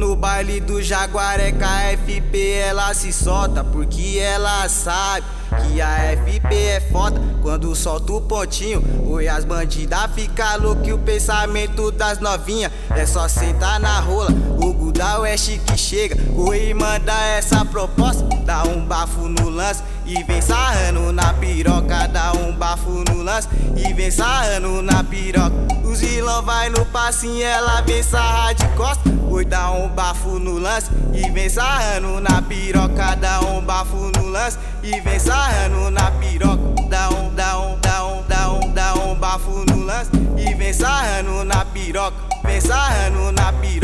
No 0.00 0.16
baile 0.16 0.60
do 0.60 0.80
Jaguaré 0.80 1.52
KFP 1.52 2.52
ela 2.52 2.94
se 2.94 3.12
solta 3.12 3.62
porque 3.62 4.18
ela 4.18 4.66
sabe 4.66 5.26
que 5.50 5.78
a 5.78 6.16
FP 6.16 6.54
é 6.54 6.80
foda 6.90 7.20
quando 7.42 7.74
solta 7.76 8.14
o 8.14 8.20
pontinho. 8.22 8.82
Oi, 9.04 9.28
as 9.28 9.44
bandidas 9.44 10.10
fica 10.14 10.56
louco 10.56 10.86
e 10.86 10.94
o 10.94 10.98
pensamento 10.98 11.90
das 11.90 12.18
novinha 12.18 12.72
é 12.96 13.04
só 13.04 13.28
sentar 13.28 13.78
na 13.78 14.00
rola. 14.00 14.30
O 14.56 14.72
Gudal 14.72 15.26
é 15.26 15.36
chique 15.36 15.76
chega, 15.76 16.16
oi, 16.34 16.72
manda 16.72 17.12
essa 17.36 17.62
proposta, 17.66 18.24
dá 18.46 18.62
um 18.62 18.86
bafo 18.86 19.28
no 19.28 19.50
lance 19.50 19.82
e 20.10 20.24
vem 20.24 20.42
sarrando 20.42 21.12
na 21.12 21.32
piroca, 21.34 22.08
dá 22.08 22.32
um 22.32 22.52
bafo 22.52 23.04
no 23.08 23.22
lance 23.22 23.48
e 23.76 23.92
vem 23.92 24.10
sarrando 24.10 24.82
na 24.82 25.04
piroca. 25.04 25.54
O 25.84 25.94
zilão 25.94 26.42
vai 26.42 26.68
no 26.68 26.84
passinho, 26.86 27.44
ela 27.44 27.80
vem 27.82 28.02
sarrar 28.02 28.52
de 28.54 28.66
costa. 28.70 29.08
Oi, 29.30 29.44
dá 29.44 29.70
um 29.70 29.88
bafo 29.88 30.40
no 30.40 30.58
lance 30.58 30.90
e 31.14 31.30
vem 31.30 31.48
sarrando 31.48 32.20
na 32.20 32.42
piroca, 32.42 33.14
dá 33.14 33.40
um 33.40 33.64
bafo 33.64 34.10
no 34.16 34.26
lance 34.26 34.58
e 34.82 35.00
vem 35.00 35.18
sarrando 35.20 35.90
na 35.92 36.10
piroca. 36.10 36.60
Dá 36.88 37.08
um, 37.10 37.32
dá 37.32 37.60
um, 37.60 37.78
dá 37.78 38.04
um, 38.04 38.22
dá 38.26 38.50
um, 38.50 38.72
dá 38.72 38.94
um 38.94 39.14
bafo 39.14 39.64
no 39.70 39.84
lance 39.84 40.10
e 40.36 40.52
vem 40.54 40.72
sarrando 40.72 41.44
na 41.44 41.64
piroca. 41.66 42.16
Vem 42.44 42.60
sarrando 42.60 43.30
na 43.30 43.52
piroca. 43.52 43.79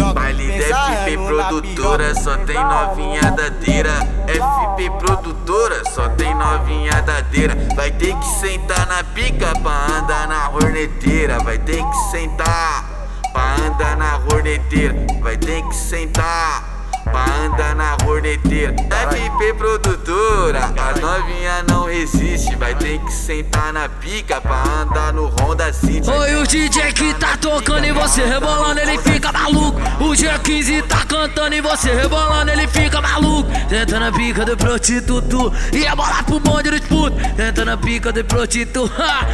FP 0.60 1.16
Produtora 1.27 2.15
só 2.15 2.37
tem 2.38 2.56
novinha 2.56 3.30
dadeira. 3.33 3.91
FP 4.27 4.91
Produtora 4.98 5.83
só 5.91 6.09
tem 6.10 6.34
novinha 6.34 7.02
dadeira. 7.02 7.56
Vai 7.74 7.91
ter 7.91 8.16
que 8.16 8.27
sentar 8.41 8.87
na 8.87 9.05
pica 9.05 9.52
pra 9.61 9.98
andar 9.98 10.28
na 10.28 10.50
horneteira. 10.50 11.38
Vai 11.41 11.59
ter 11.59 11.84
que 11.84 11.97
sentar 12.11 12.84
pra 13.33 13.56
andar 13.56 13.97
na 13.97 14.16
horneteira. 14.33 14.95
Vai 15.20 15.37
ter 15.37 15.62
que 15.62 15.74
sentar 15.74 16.64
pra 17.05 17.25
andar 17.45 17.75
na 17.75 17.97
horneteira. 18.06 18.73
FP 18.73 19.55
produtora, 19.55 20.64
a 20.64 21.00
novinha 21.00 21.62
não 21.69 21.75
resiste. 21.97 22.55
Vai 22.56 22.75
ter 22.75 22.98
que 22.98 23.12
sentar 23.12 23.72
na 23.72 23.89
pica 23.89 24.41
pra 24.41 24.62
andar 24.83 25.12
no 25.12 25.28
Honda 25.41 25.72
City. 25.72 26.08
Oi, 26.08 26.34
o 26.36 26.47
DJ 26.47 26.92
que 26.92 27.14
tá 27.14 27.36
tocando 27.36 27.84
e 27.86 27.92
você 27.92 28.25
rebolando, 28.25 28.80
ele 28.80 28.98
fica 28.98 29.33
maluco. 29.33 29.80
O 30.00 30.11
G15 30.11 30.86
tá 30.86 31.05
cantando 31.06 31.55
e 31.55 31.61
você 31.61 31.92
rebolando, 31.94 32.50
ele 32.50 32.66
fica 32.69 33.00
maluco. 33.00 33.50
Tenta 33.69 33.98
na 33.98 34.12
pica 34.12 34.44
de 34.44 34.56
prostituto 34.56 35.53
e 35.72 35.86
a 35.86 35.97
bola 35.97 36.22
pro 36.22 36.41
bonde 36.41 36.70
dos 36.70 36.80
putos. 36.80 37.33
Tenta 37.36 37.64
na 37.64 37.77
pica 37.77 38.12
de 38.12 38.22
prostituto 38.25 38.92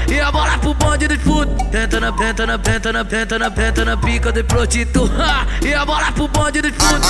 e 0.08 0.20
a 0.20 0.30
bola 0.30 0.58
pro 0.58 0.74
bonde 0.74 1.08
dos 1.08 1.18
putos. 1.18 1.68
Tenta 1.70 2.00
na, 2.00 2.12
tenta 2.12 2.46
na, 2.46 2.58
tenta 2.58 2.92
na, 2.92 3.04
tenta 3.04 3.38
na, 3.38 3.50
tenta 3.50 3.84
na 3.84 3.96
pica 3.96 4.32
de 4.32 4.42
prostituto 4.44 5.12
e 5.64 5.74
a 5.74 5.84
bola 5.84 6.12
pro 6.12 6.28
bonde 6.28 6.62
dos 6.62 6.72
putos. 6.72 7.08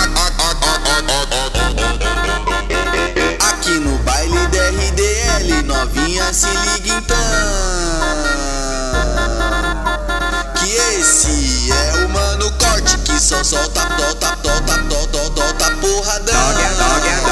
Aqui 3.53 3.78
no 3.78 3.98
baile 3.98 4.52
solta, 13.45 13.81
tota, 13.97 14.37
tota, 14.37 14.79
tota, 14.89 15.31
tota, 15.31 15.71
porradão. 15.81 16.53
Dog, 16.53 16.62
é, 16.62 16.69
dog, 16.75 17.31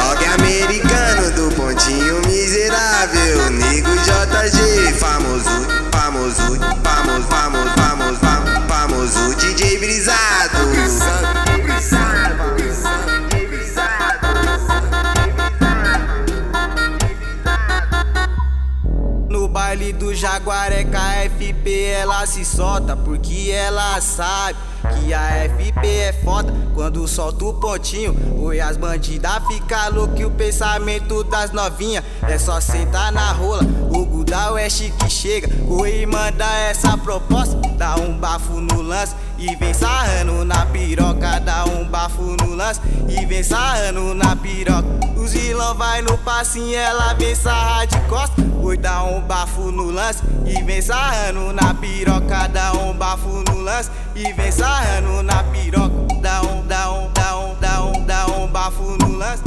baile 19.70 19.92
do 19.92 20.12
Jaguaré 20.12 20.84
KFP 20.84 21.84
ela 21.84 22.26
se 22.26 22.44
solta 22.44 22.96
porque 22.96 23.52
ela 23.52 24.00
sabe 24.00 24.58
que 24.82 25.14
a 25.14 25.48
FP 25.48 25.86
é 25.86 26.12
foda 26.24 26.52
quando 26.74 27.06
solta 27.06 27.44
o 27.44 27.54
pontinho. 27.54 28.16
Oi, 28.40 28.60
as 28.60 28.76
bandidas 28.76 29.46
fica 29.46 29.86
louco 29.86 30.18
e 30.18 30.24
o 30.24 30.30
pensamento 30.32 31.22
das 31.22 31.52
novinha 31.52 32.04
é 32.22 32.36
só 32.36 32.60
sentar 32.60 33.12
na 33.12 33.30
rola. 33.30 33.62
O 33.94 34.04
Gudal 34.04 34.58
é 34.58 34.68
chique 34.68 35.08
chega, 35.08 35.48
oi, 35.68 36.04
manda 36.04 36.44
essa 36.68 36.96
proposta, 36.98 37.56
dá 37.78 37.94
um 37.94 38.18
bafo 38.18 38.54
no 38.54 38.82
lance 38.82 39.14
e 39.40 39.56
vem 39.56 39.72
sarrando 39.72 40.44
na 40.44 40.66
piroca, 40.66 41.40
dá 41.40 41.64
um 41.64 41.84
bafo 41.86 42.22
no 42.22 42.54
lance 42.54 42.78
e 43.08 43.24
vem 43.24 43.42
sarrando 43.42 44.14
na 44.14 44.36
piroca. 44.36 44.86
O 45.16 45.26
zilão 45.26 45.74
vai 45.74 46.02
no 46.02 46.16
passinho, 46.18 46.76
ela 46.76 47.14
vem 47.14 47.34
sarrar 47.34 47.86
de 47.86 47.98
costa. 48.02 48.34
Oi, 48.62 48.76
dá 48.76 49.02
um 49.02 49.22
bafo 49.22 49.72
no 49.72 49.90
lance 49.90 50.22
e 50.44 50.62
vem 50.62 50.82
sarrando 50.82 51.54
na 51.54 51.72
piroca, 51.72 52.48
dá 52.48 52.74
um 52.74 52.92
bafo 52.92 53.42
no 53.48 53.60
lance 53.62 53.90
e 54.14 54.30
vem 54.34 54.52
sarrando 54.52 55.22
na 55.22 55.42
piroca. 55.44 55.94
Dá 56.20 56.42
um, 56.42 56.66
dá 56.66 56.92
um, 56.92 57.10
dá 57.10 57.38
um, 57.38 57.54
dá 57.58 57.82
um, 57.82 58.04
dá 58.04 58.26
um 58.26 58.46
bafo 58.46 58.82
no 59.00 59.16
lance 59.16 59.42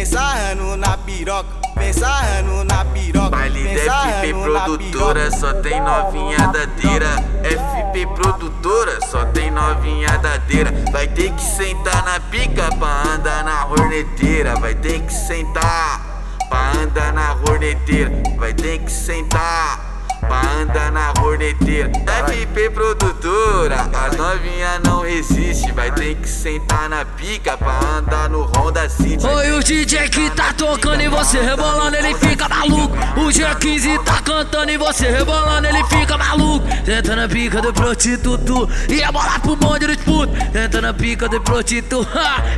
vem 0.00 0.06
sarrando 0.06 0.76
na 0.78 0.96
piroca. 0.96 1.48
Vem 1.76 1.92
sarrando 1.92 2.64
na 2.64 2.84
piroca. 2.86 3.28
Baile 3.28 3.64
da 3.84 4.06
FP 4.06 4.32
Produtora 4.32 5.30
só 5.30 5.52
tem 5.54 5.80
novinha 5.80 6.38
dadeira. 6.48 7.06
FP 7.44 8.06
Produtora 8.14 8.98
só 9.06 9.26
tem 9.26 9.50
novinha 9.50 10.18
dadeira. 10.18 10.72
Vai 10.90 11.06
ter 11.06 11.30
que 11.32 11.42
sentar 11.42 12.02
na 12.04 12.18
pica 12.18 12.74
pra 12.78 13.12
andar 13.12 13.44
na 13.44 13.66
horneteira. 13.66 14.56
Vai 14.56 14.74
ter 14.74 15.00
que 15.00 15.12
sentar 15.12 16.22
pra 16.48 16.72
andar 16.80 17.12
na 17.12 17.34
horneteira. 17.34 18.10
Vai 18.38 18.54
ter 18.54 18.78
que 18.78 18.90
sentar 18.90 19.89
pra 20.20 20.42
andar 20.60 20.92
na 20.92 21.12
horneteira. 21.22 21.90
FP 22.28 22.70
produtora, 22.70 23.88
a 23.92 24.16
novinha 24.16 24.78
não 24.84 25.02
resiste. 25.02 25.72
Vai 25.72 25.90
ter 25.92 26.14
que 26.16 26.28
sentar 26.28 26.88
na 26.88 27.04
pica 27.04 27.56
pra 27.56 27.80
andar 27.98 28.28
no 28.28 28.42
Honda 28.44 28.88
City. 28.88 29.26
Oi, 29.26 29.52
o 29.52 29.62
DJ 29.62 30.08
que 30.08 30.30
tá 30.30 30.52
tocando 30.70 31.02
e 31.02 31.08
você 31.08 31.40
rebolando, 31.40 31.96
ele 31.96 32.14
fica 32.14 32.48
maluco. 32.48 32.96
O 33.16 33.28
G15 33.28 34.04
tá 34.04 34.22
cantando 34.22 34.70
e 34.70 34.76
você 34.76 35.10
rebolando, 35.10 35.66
ele 35.66 35.82
fica 35.84 36.16
maluco. 36.16 36.66
Tenta 36.84 37.16
na 37.16 37.28
pica 37.28 37.60
de 37.60 37.72
prostituto 37.72 38.70
e 38.88 39.02
a 39.02 39.10
bola 39.10 39.38
pro 39.40 39.56
bonde 39.56 39.86
dos 39.88 39.96
putos. 39.96 40.38
Tenta 40.52 40.80
na 40.80 40.94
pica 40.94 41.28
de 41.28 41.40
prostituto 41.40 42.08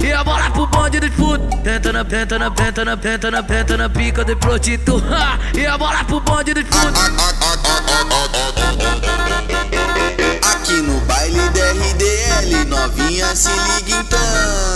e 0.02 0.12
a 0.12 0.22
bola 0.22 0.50
pro 0.50 0.66
bonde 0.66 1.00
dos 1.00 1.10
putos. 1.10 1.60
Tenta 1.62 1.92
na, 1.92 2.04
tenta 2.04 2.38
na, 2.38 2.50
tenta 2.50 2.84
na, 2.84 2.96
tenta 2.96 3.30
na, 3.30 3.42
tenta 3.42 3.76
na 3.78 3.88
pica 3.88 4.24
de 4.24 4.36
prostituto 4.36 5.02
e 5.56 5.66
a 5.66 5.78
bola 5.78 6.04
pro 6.04 6.20
bonde 6.20 6.52
dos 6.52 6.64
putos. 6.64 6.92
Aqui 10.52 10.82
no 10.82 11.00
baile 11.06 11.48
da 11.50 11.70
RDL, 11.72 12.64
novinha 12.68 13.34
se 13.34 13.48
liga 13.48 14.00
então. 14.00 14.71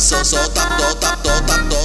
que 0.00 0.06
só 0.06 0.24
solta, 0.24 1.79